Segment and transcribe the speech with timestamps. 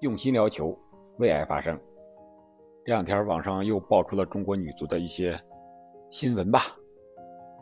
[0.00, 0.78] 用心聊球，
[1.16, 1.78] 为爱发声。
[2.84, 5.40] 这两天网上又爆出了中国女足的一些
[6.10, 6.76] 新闻吧，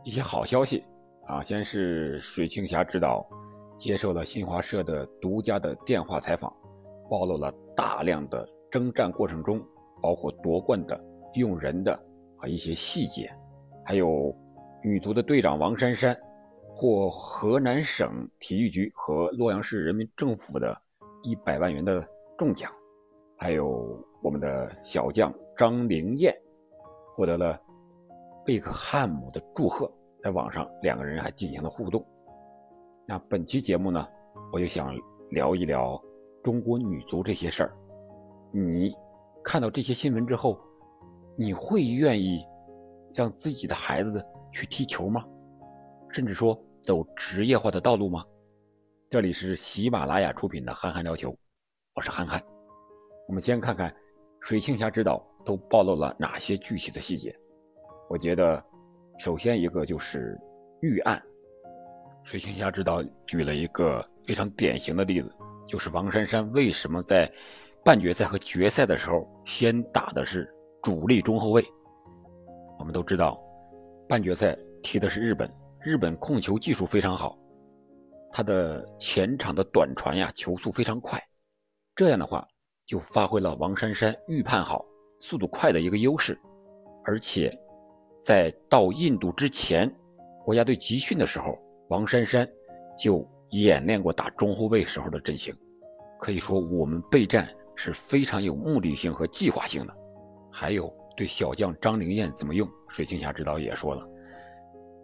[0.03, 0.83] 一些好消息
[1.27, 1.41] 啊。
[1.45, 3.25] 先是水庆霞指导
[3.79, 6.53] 接受了新华社的独家的电话采访，
[7.09, 9.63] 暴露了大量的征战过程中，
[10.03, 11.01] 包括夺冠的
[11.35, 11.97] 用人的
[12.37, 13.33] 和一些细节，
[13.85, 14.37] 还有
[14.83, 16.17] 女足的队长王珊珊
[16.75, 20.77] 获河南省体育局和洛阳市人民政府的
[21.23, 22.05] 一百万元的。
[22.37, 22.71] 中奖，
[23.37, 26.35] 还有我们的小将张灵艳
[27.15, 27.61] 获得了
[28.45, 29.91] 贝克汉姆的祝贺，
[30.23, 32.05] 在网上两个人还进行了互动。
[33.07, 34.05] 那本期节目呢，
[34.53, 34.93] 我就想
[35.31, 36.01] 聊一聊
[36.43, 37.77] 中国女足这些事儿。
[38.53, 38.93] 你
[39.45, 40.59] 看到这些新闻之后，
[41.37, 42.45] 你会愿意
[43.15, 45.25] 让自己的孩子去踢球吗？
[46.11, 48.25] 甚至说走职业化的道路吗？
[49.09, 51.31] 这里是喜马拉雅出品的《憨憨聊球》。
[51.95, 52.43] 我是憨憨，
[53.29, 53.95] 我们先看看
[54.41, 57.33] 水庆霞指导都暴露了哪些具体的细节。
[58.11, 58.61] 我觉得，
[59.17, 60.37] 首先一个就是
[60.83, 61.23] 预案。
[62.25, 65.33] 水庆霞指导举了一个非常典型的例子，
[65.69, 67.33] 就是王珊珊为什么在
[67.85, 71.65] 半决赛和决赛的时候先打的是主力中后卫。
[72.77, 73.41] 我们都知道，
[74.09, 75.49] 半决赛踢的是日本，
[75.81, 77.39] 日本控球技术非常好，
[78.33, 81.23] 他的前场的短传呀，球速非常快。
[81.97, 82.45] 这样的话，
[82.87, 84.85] 就发挥了王珊珊预判好、
[85.21, 86.37] 速度快的一个优势，
[87.05, 87.57] 而且，
[88.21, 89.89] 在到印度之前，
[90.45, 91.57] 国家队集训的时候，
[91.91, 92.49] 王珊珊
[92.99, 95.55] 就演练过打中后卫时候的阵型。
[96.19, 99.95] 可以说，我们备战是非常有目的性和计划性的。
[100.51, 104.05] 还有对小将张灵艳怎么用，水庆霞指导也说了，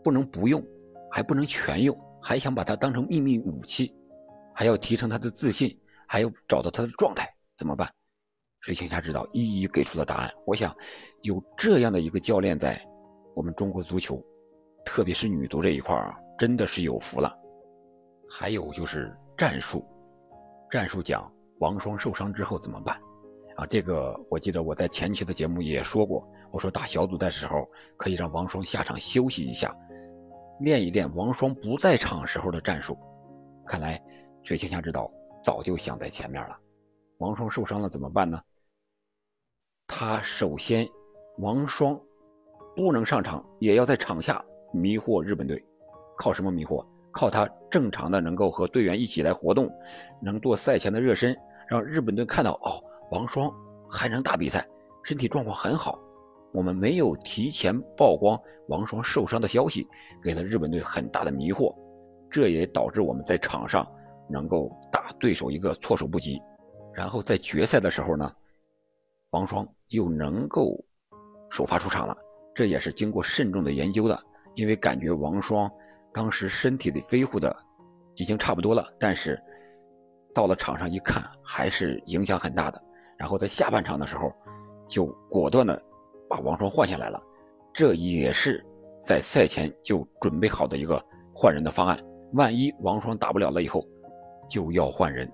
[0.03, 0.61] 不能不用，
[1.09, 3.95] 还不能全用，还想把它当成秘密武器，
[4.53, 5.80] 还要提升他的自信。
[6.13, 7.89] 还有找到他的状态怎么办？
[8.63, 10.31] 水庆霞指导一一给出了答案。
[10.45, 10.75] 我想，
[11.23, 12.85] 有这样的一个教练在
[13.33, 14.21] 我们中国足球，
[14.85, 17.33] 特别是女足这一块啊，真的是有福了。
[18.29, 19.87] 还有就是战术，
[20.69, 23.01] 战术讲王霜受伤之后怎么办？
[23.55, 27.65] 啊，这个我记得我在前期的节目也说过，我说打小组赛时候
[27.97, 29.73] 可以让王霜下场休息一下，
[30.59, 32.99] 练一练王霜不在场时候的战术。
[33.65, 34.03] 看来
[34.43, 35.09] 水庆霞指导。
[35.43, 36.59] 早就想在前面了。
[37.19, 38.41] 王双受伤了怎么办呢？
[39.87, 40.89] 他首先，
[41.39, 42.01] 王双
[42.77, 44.43] 不能上场，也要在场下
[44.73, 45.63] 迷惑日本队。
[46.17, 46.87] 靠什么迷惑？
[47.13, 49.69] 靠他正常的能够和队员一起来活动，
[50.23, 51.37] 能做赛前的热身，
[51.69, 52.81] 让日本队看到哦，
[53.11, 53.53] 王双
[53.89, 54.65] 还能打比赛，
[55.03, 55.99] 身体状况很好。
[56.53, 59.87] 我们没有提前曝光王双受伤的消息，
[60.23, 61.75] 给了日本队很大的迷惑，
[62.31, 63.85] 这也导致我们在场上。
[64.31, 66.41] 能够打对手一个措手不及，
[66.95, 68.33] 然后在决赛的时候呢，
[69.31, 70.83] 王霜又能够
[71.51, 72.17] 首发出场了，
[72.55, 74.19] 这也是经过慎重的研究的。
[74.55, 75.71] 因为感觉王霜
[76.13, 77.55] 当时身体的恢复的
[78.17, 79.41] 已经差不多了，但是
[80.35, 82.83] 到了场上一看还是影响很大的。
[83.17, 84.33] 然后在下半场的时候
[84.89, 85.81] 就果断的
[86.29, 87.23] 把王霜换下来了，
[87.73, 88.65] 这也是
[89.05, 91.01] 在赛前就准备好的一个
[91.33, 91.99] 换人的方案。
[92.33, 93.87] 万一王霜打不了了以后。
[94.51, 95.27] 就要换人，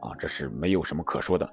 [0.00, 1.48] 啊，这是没有什么可说的。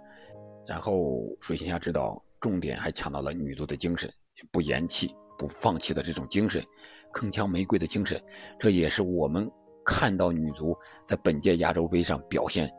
[0.66, 4.10] 然后水星霞知道，重点还强调了女足的精神，
[4.50, 6.64] 不言弃、不放弃的这种精神，
[7.14, 8.20] 铿锵玫瑰的精神。
[8.58, 9.52] 这也是我们
[9.86, 10.74] 看到女足
[11.06, 12.72] 在本届亚洲杯上表现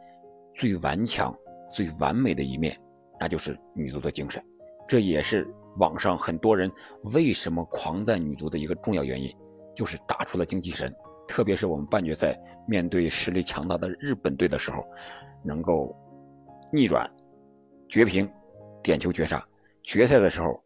[0.55, 1.37] 最顽强、
[1.69, 2.75] 最完美的一面，
[3.21, 4.43] 那就是女足的精神。
[4.89, 5.47] 这也是
[5.79, 6.71] 网上很多人
[7.13, 9.31] 为什么狂赞女足的一个重要原因，
[9.77, 10.91] 就是打出了精气神。
[11.27, 14.85] 特别是我们半决赛面对实力强大的日本队的时候，
[15.43, 15.95] 能够
[16.73, 17.11] 逆转、
[17.89, 18.31] 绝平、
[18.83, 19.39] 点球绝杀；
[19.83, 20.63] 决赛的时候，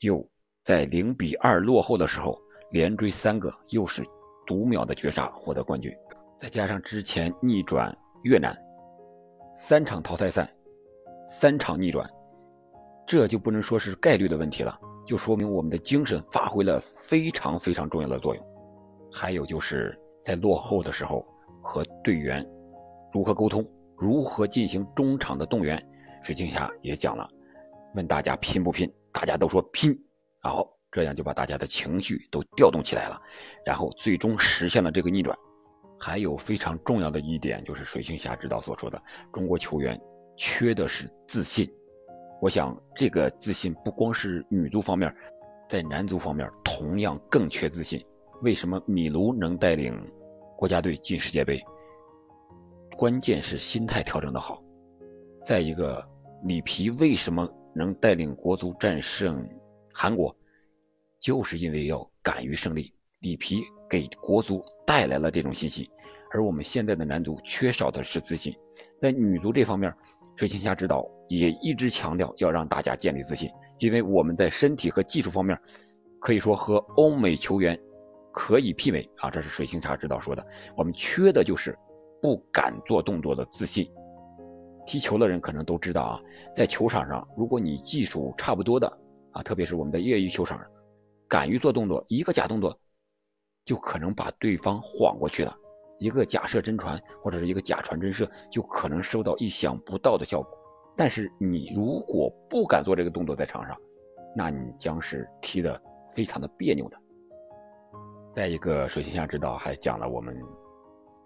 [0.00, 0.26] 又
[0.64, 2.38] 在零比二落后的时候
[2.70, 4.02] 连追三个，又是
[4.46, 5.92] 读秒的绝杀获得冠军。
[6.38, 8.56] 再加上之前逆转越南，
[9.54, 10.52] 三场淘汰赛，
[11.28, 12.08] 三场逆转，
[13.06, 18.51] 这就不能说是概率的问题了，就说明我们的精神发挥了非常非常重要的作用。
[19.12, 21.26] 还有就是在落后的时候
[21.62, 22.44] 和队员
[23.12, 23.64] 如何沟通，
[23.96, 25.80] 如何进行中场的动员。
[26.22, 27.28] 水晶霞也讲了，
[27.94, 29.92] 问大家拼不拼，大家都说拼，
[30.40, 33.20] 然后这样就把大家的情绪都调动起来了，
[33.66, 35.36] 然后最终实现了这个逆转。
[35.98, 39.00] 还有非常重要的一点就是水晶霞指导所说的，
[39.32, 40.00] 中国球员
[40.36, 41.68] 缺的是自信。
[42.40, 45.14] 我想这个自信不光是女足方面，
[45.68, 48.04] 在男足方面同样更缺自信。
[48.42, 49.96] 为什么米卢能带领
[50.56, 51.62] 国家队进世界杯？
[52.96, 54.60] 关键是心态调整的好。
[55.46, 56.04] 再一个，
[56.42, 59.48] 里皮为什么能带领国足战胜
[59.94, 60.36] 韩国，
[61.20, 62.92] 就是因为要敢于胜利。
[63.20, 65.88] 里皮给国足带来了这种信心，
[66.32, 68.52] 而我们现在的男足缺少的是自信。
[69.00, 69.94] 在女足这方面，
[70.34, 73.48] 水庆霞指导也一直强调要让大家建立自信，
[73.78, 75.56] 因为我们在身体和技术方面，
[76.18, 77.78] 可以说和欧美球员
[78.32, 79.30] 可以媲美啊。
[79.30, 80.46] 这是水星茶指导说的。
[80.76, 81.78] 我们缺的就是
[82.20, 83.88] 不敢做动作的自信。
[84.84, 86.20] 踢球的人可能都知道啊，
[86.56, 88.98] 在球场上，如果你技术差不多的
[89.30, 90.60] 啊，特别是我们的业余球场，
[91.28, 92.76] 敢于做动作，一个假动作。
[93.64, 95.56] 就可能把对方晃过去了，
[96.00, 100.50] 一个假设真传或者是一个假传真射，就可能收到意想不到的效果。
[100.96, 103.76] 但是你如果不敢做这个动作在场上，
[104.36, 105.80] 那你将是踢得
[106.12, 106.96] 非常的别扭的。
[108.34, 110.34] 再一个，水星下指导还讲了我们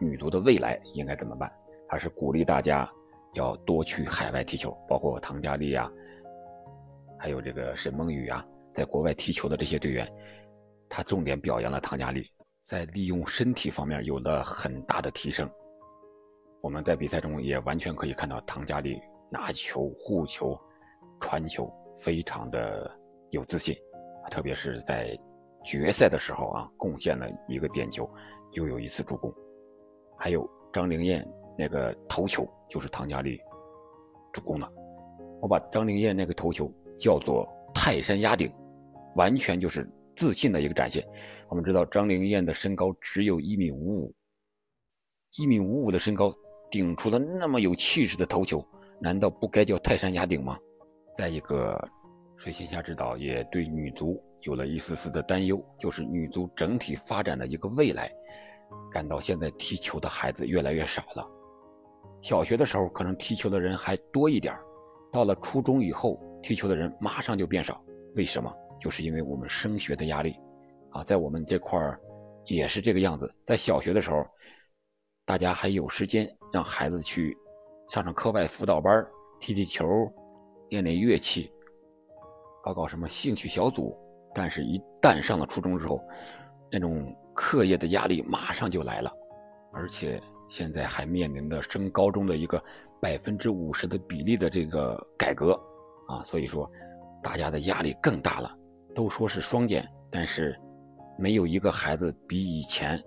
[0.01, 1.51] 女足的未来应该怎么办，
[1.89, 2.91] 他是鼓励大家
[3.35, 5.89] 要多去海外踢球，包括唐佳丽啊，
[7.17, 8.45] 还有这个沈梦雨啊，
[8.75, 10.07] 在国外踢球的这些队员。
[10.89, 12.25] 他重点表扬了唐佳丽，
[12.65, 15.49] 在利用身体方面有了很大的提升。
[16.61, 19.01] 我们在比赛中也完全可以看到唐佳丽
[19.31, 20.59] 拿球、护球、
[21.21, 22.91] 传球非常的
[23.31, 23.77] 有自信，
[24.31, 25.17] 特别是在
[25.67, 28.09] 决赛的时候啊，贡献了一个点球，
[28.53, 29.31] 又有一次助攻。
[30.17, 31.23] 还有张灵艳
[31.59, 33.39] 那个头球就是唐佳丽
[34.33, 34.73] 助攻的，
[35.43, 38.51] 我把张灵艳那个头球叫做泰山压顶，
[39.17, 39.87] 完全就是。
[40.19, 41.07] 自信的一个展现。
[41.47, 44.15] 我们知道张灵艳的身高只有一米五五，
[45.37, 46.35] 一米五五的身高
[46.71, 48.67] 顶出了那么有气势的头球，
[48.99, 50.59] 难道不该叫泰山压顶吗？
[51.15, 51.79] 再一个，
[52.39, 58.09] 水星下指导也对女足有了一丝丝的担忧，就是女足整体发展的一个未来，
[58.93, 61.29] 感到现在踢球的孩子越来越少了。
[62.23, 64.57] 小学的时候可能踢球的人还多一点
[65.13, 67.85] 到了初中以后踢球的人马上就变少，
[68.15, 68.53] 为什么？
[68.81, 70.37] 就是因为我们升学的压力，
[70.91, 72.01] 啊，在我们这块儿
[72.45, 73.29] 也是这个样子。
[73.45, 74.25] 在小学的时候，
[75.25, 77.37] 大家还有时间让孩子去
[77.89, 79.05] 上上课外辅导班，
[79.41, 79.87] 踢踢球，
[80.69, 81.51] 练练乐器，
[82.63, 83.99] 搞搞什么兴趣小组。
[84.39, 85.99] 但是，一旦上了初中之后，
[86.71, 89.11] 那种课业的压力马上就来了，
[89.73, 92.63] 而且现在还面临着升高中的一个
[93.01, 95.59] 百分之五十的比例的这个改革，
[96.09, 96.71] 啊，所以说
[97.23, 98.55] 大家的压力更大了。
[98.95, 100.55] 都说是双减，但是
[101.19, 103.03] 没有一个孩子比以前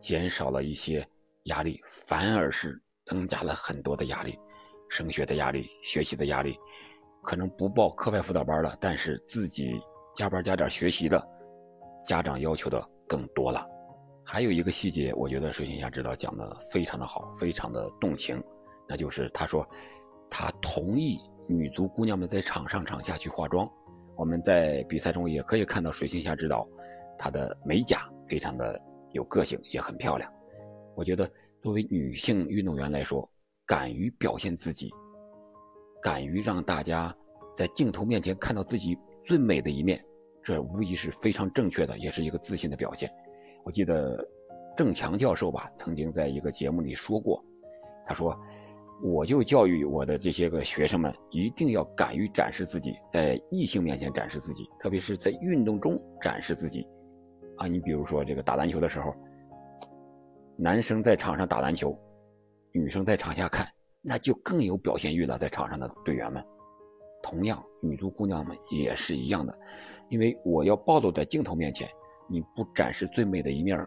[0.00, 1.06] 减少了一些
[1.44, 4.36] 压力，反而是增加了很多的压力，
[4.88, 6.56] 升学的压力、学习的压力，
[7.22, 9.80] 可能不报课外辅导班了，但是自己
[10.14, 11.22] 加班加点学习的
[12.06, 13.66] 家长要求的更多了。
[14.24, 18.42] 还有一个细节，我觉得水星霞指导讲的非常的好，非常的动情，
[18.88, 19.66] 那就是他说
[20.30, 21.18] 他同意
[21.48, 23.68] 女足姑娘们在场上场下去化妆。
[24.16, 26.66] 我们在比赛中也可以看到水星霞指导，
[27.18, 28.80] 她的美甲非常的
[29.12, 30.30] 有个性，也很漂亮。
[30.94, 31.28] 我觉得
[31.60, 33.28] 作为女性运动员来说，
[33.66, 34.90] 敢于表现自己，
[36.02, 37.14] 敢于让大家
[37.56, 40.02] 在镜头面前看到自己最美的一面，
[40.42, 43.10] 这无疑是非常正确的，也是一个自信的表现。
[43.64, 44.16] 我记得
[44.76, 47.44] 郑强教授吧，曾经在一个节目里说过，
[48.06, 48.36] 他说。
[49.04, 56.86] 我就教育我的这些个学生们，一定要敢于展示自己，在异性面前展示自己，特别是在运动中展示自己。
[57.56, 59.12] 啊，你比如说这个打篮球的时候，
[60.56, 61.98] 男生在场上打篮球，
[62.70, 63.66] 女生在场下看，
[64.02, 65.36] 那就更有表现欲了。
[65.36, 66.40] 在场上的队员们，
[67.22, 69.56] 同样，女足姑娘们也是一样的，
[70.08, 71.88] 因为我要暴露在镜头面前，
[72.28, 73.86] 你不展示最美的一面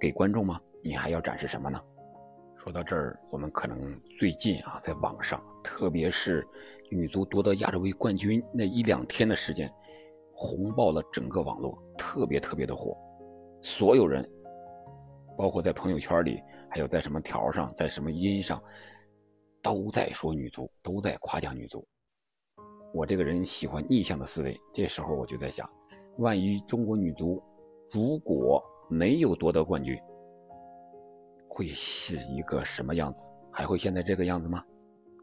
[0.00, 0.60] 给观众吗？
[0.82, 1.80] 你还要展示什么呢？
[2.56, 6.46] 说到这儿，我们可能最近啊，在网上，特别是
[6.90, 9.72] 女足夺得亚洲杯冠军那一两天的时间，
[10.34, 12.96] 红爆了整个网络，特别特别的火。
[13.62, 14.28] 所有人，
[15.36, 18.62] 包括在朋友圈里，还有在什么条上，在什么音上，
[19.60, 21.86] 都在说女足，都在夸奖女足。
[22.92, 25.68] 我这个人喜欢逆向的思维，这时候我就在想，
[26.18, 27.42] 万一中国女足
[27.90, 29.98] 如果没有夺得冠军，
[31.48, 33.24] 会是一个什么样子？
[33.50, 34.62] 还会现在这个样子吗？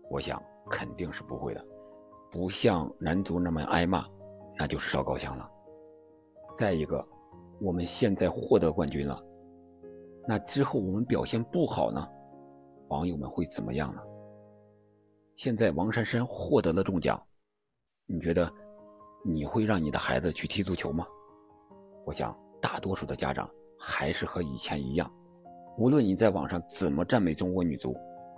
[0.09, 1.65] 我想肯定是不会的，
[2.31, 4.05] 不像男足那么挨骂，
[4.57, 5.49] 那就是烧高香了。
[6.57, 7.03] 再一个，
[7.61, 9.23] 我们现在获得冠军了，
[10.27, 12.07] 那之后我们表现不好呢，
[12.87, 14.01] 网友们会怎么样呢？
[15.35, 17.19] 现在王珊珊获得了中奖，
[18.11, 18.51] 你觉得
[19.23, 21.05] 你会让你的孩子去踢足球吗？
[22.07, 23.47] 我想大多数的家长
[23.77, 25.09] 还是和以前一样。
[25.77, 27.95] 无论你在网上怎么赞美中国女足，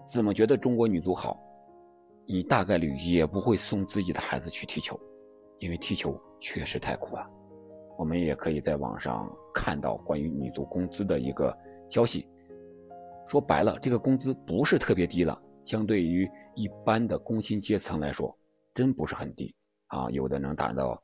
[0.09, 1.39] 怎么觉得中国女足好，
[2.25, 4.99] 你大概率也不会送自己的孩子去踢球，
[5.59, 7.25] 因为踢球确实太苦了。
[7.97, 11.57] 我们也可以在网上看到关于女足工资的一个
[11.89, 12.27] 消息，
[13.25, 18.37] 说白了，这个工资不是特别低了，相对于一般的工薪阶层来说，
[18.75, 19.55] 真不是很低
[19.91, 20.99] 啊，有的能达到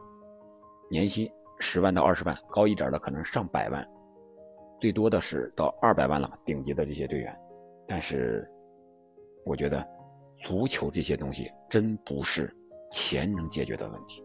[0.90, 1.30] 年薪
[1.60, 3.86] 十万到二十万，高一点的可能上百万，
[4.80, 7.38] 最多的是到二百万了，顶级的这些队员。
[7.86, 8.50] 但是，
[9.46, 9.86] 我觉得
[10.42, 12.54] 足球这些东西真不是
[12.92, 14.24] 钱能解决的问题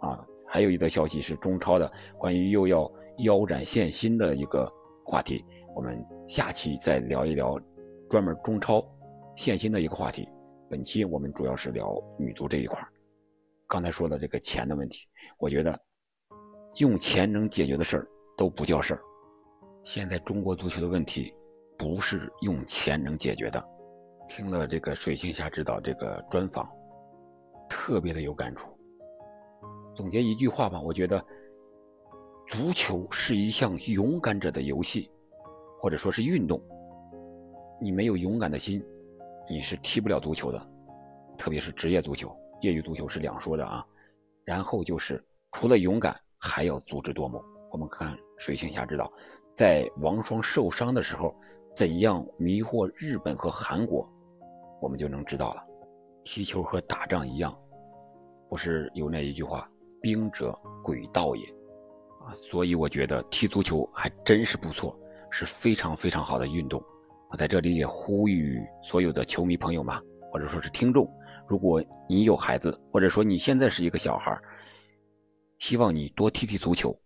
[0.00, 0.24] 啊。
[0.46, 2.88] 还有一则消息是中超的，关于又要
[3.24, 4.70] 腰斩限薪的一个
[5.04, 5.44] 话题，
[5.74, 7.58] 我们下期再聊一聊
[8.08, 8.84] 专门中超
[9.36, 10.28] 限薪的一个话题。
[10.70, 12.78] 本期我们主要是聊女足这一块
[13.68, 15.06] 刚才说的这个钱的问题，
[15.38, 15.78] 我觉得
[16.76, 19.00] 用钱能解决的事儿都不叫事儿。
[19.82, 21.34] 现在中国足球的问题
[21.78, 23.62] 不是用钱能解决的。
[24.28, 26.66] 听了这个水星侠指导这个专访，
[27.68, 28.74] 特别的有感触。
[29.94, 31.22] 总结一句话吧，我觉得，
[32.48, 35.10] 足球是一项勇敢者的游戏，
[35.80, 36.60] 或者说是运动。
[37.80, 38.82] 你没有勇敢的心，
[39.48, 40.66] 你是踢不了足球的，
[41.36, 43.84] 特别是职业足球，业余足球是两说的啊。
[44.44, 47.40] 然后就是除了勇敢，还要足智多谋。
[47.70, 49.10] 我们看水星侠知道，
[49.54, 51.34] 在王霜受伤的时候，
[51.74, 54.08] 怎样迷惑日本和韩国，
[54.80, 55.62] 我们就能知道了。
[56.24, 57.56] 踢球和打仗一样，
[58.48, 59.68] 不是有那一句话。
[60.00, 60.54] 兵者，
[60.84, 61.46] 诡道也，
[62.26, 64.94] 啊，所以我觉得踢足球还真是不错，
[65.30, 66.82] 是非常非常好的运动。
[67.30, 69.96] 我在这里也呼吁所有的球迷朋友们，
[70.30, 71.10] 或者说是听众，
[71.46, 74.36] 如果你有孩子，或者说你现在是一个小孩，
[75.58, 76.96] 希望你多踢踢足球。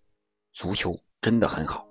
[0.55, 1.87] 足球真的很好，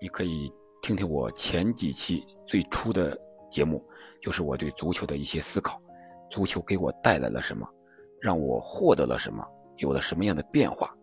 [0.00, 3.18] 你可以听听我前几期最初的
[3.50, 3.82] 节目，
[4.20, 5.80] 就是我对足球的一些思考。
[6.30, 7.68] 足球给我带来了什么？
[8.20, 9.46] 让我获得了什么？
[9.76, 10.94] 有了什么样的变化？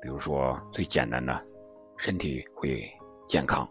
[0.00, 1.42] 比如说最简单的，
[1.96, 2.86] 身体会
[3.26, 3.68] 健康，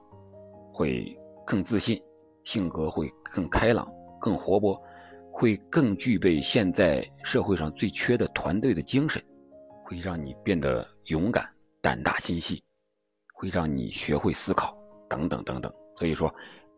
[0.73, 2.01] 会更自信，
[2.43, 3.87] 性格会更开朗、
[4.19, 4.79] 更活泼，
[5.39, 9.23] 会更具备现在社会上最缺的团队的精神，
[9.85, 11.47] 会让你变得勇敢、
[11.79, 12.59] 胆大心细，
[13.35, 14.75] 会让你学会思考，
[15.07, 15.71] 等等等等。
[15.95, 16.33] 所以说，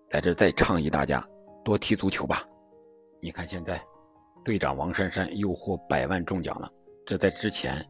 [0.09, 1.25] 在这再倡议大家
[1.63, 2.45] 多踢足球吧。
[3.21, 3.81] 你看现在，
[4.43, 6.69] 队长王珊珊又获百万中奖了。
[7.05, 7.81] 这在之前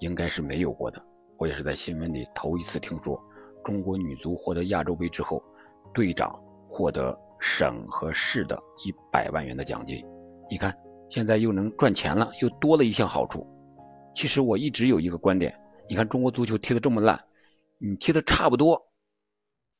[0.00, 1.04] 应该是没有过的，
[1.36, 3.22] 我也是在新闻里头一次听说，
[3.62, 5.44] 中国女足获得亚洲杯之后，
[5.92, 6.34] 队长
[6.66, 10.04] 获得省和市的一百万元的奖金。
[10.50, 10.74] 你看，
[11.08, 13.46] 现在又能赚钱了，又多了一项好处。
[14.14, 15.54] 其实我一直有一个观点，
[15.88, 17.18] 你看中国足球踢得这么烂，
[17.78, 18.80] 你踢得差不多，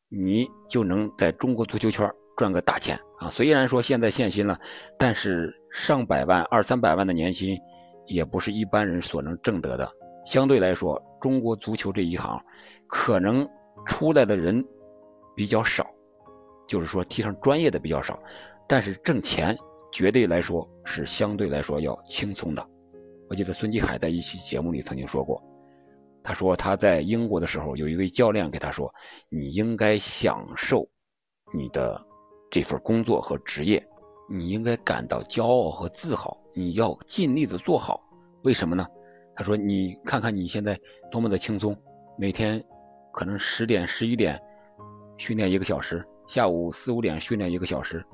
[0.08, 3.30] 你就能在中国足球圈赚个大钱啊！
[3.30, 4.58] 虽然说现在限薪了，
[4.98, 7.58] 但是上百万、二三百万的年薪。
[8.10, 9.86] 也不是一般人所能挣得的。
[10.24, 12.42] 相对来说，中国足球这一行，
[12.86, 13.46] 可能
[13.86, 14.64] 出来的人
[15.36, 15.86] 比较少，
[16.68, 18.22] 就是说踢上专业的比较少，
[18.68, 19.58] 但是挣钱
[19.90, 22.64] 绝对来说是相对来说要轻松的。
[23.28, 25.42] 我记得孙继海在一期节目里曾经说过，
[26.22, 28.92] 他说他在英国的时候，有一位教练给他说
[29.28, 30.88] ：“你应该享受
[31.54, 32.00] 你的
[32.50, 33.84] 这份工作和职业，
[34.30, 38.00] 你应该感到骄傲和自豪。”你要尽力的做好，
[38.42, 38.84] 为什么呢？
[39.36, 40.76] 他说：“你看看你现在
[41.10, 41.76] 多么的轻松，
[42.18, 42.62] 每天
[43.12, 44.40] 可能十点、十一点
[45.18, 48.04] 训练一个小时，下午四五点训练一个小时，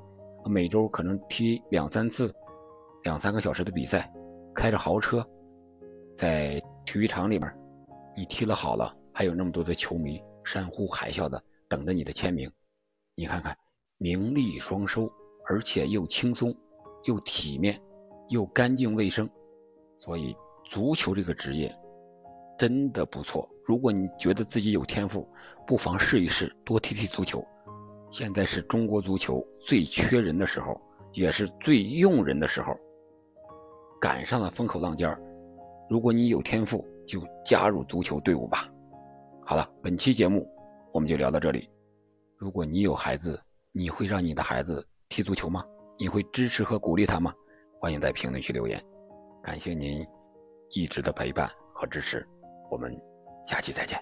[0.46, 2.32] 每周可能踢两三次、
[3.02, 4.08] 两三个小时的比赛，
[4.54, 5.26] 开着豪车，
[6.16, 7.52] 在体育场里面，
[8.16, 12.48] 你踢了好了，还有那么多的球迷山呼海啸的等着你的签名，
[13.16, 13.52] 你看看，
[13.98, 15.10] 名利双收，
[15.48, 16.54] 而且又轻松
[17.06, 17.78] 又体面。”
[18.30, 19.28] 又干净卫生，
[19.98, 20.34] 所以
[20.70, 21.70] 足球这个职业
[22.58, 23.46] 真的不错。
[23.66, 25.28] 如果你觉得自己有天赋，
[25.66, 27.46] 不妨试一试，多踢踢足球。
[28.16, 30.80] 现在是中国足球最缺人的时候，
[31.14, 32.72] 也是最用人的时候，
[34.00, 35.20] 赶上了风口浪尖儿。
[35.90, 38.72] 如果你有天赋，就加入足球队伍吧。
[39.44, 40.48] 好了，本期节目
[40.92, 41.68] 我们就聊到这里。
[42.36, 43.36] 如果你有孩子，
[43.72, 45.64] 你会让你的孩子踢足球吗？
[45.98, 47.34] 你会支持和鼓励他吗？
[47.80, 48.80] 欢迎在评论区留言，
[49.42, 50.06] 感谢您
[50.70, 52.24] 一直的陪伴和支持，
[52.70, 52.96] 我们
[53.44, 54.00] 下期再见。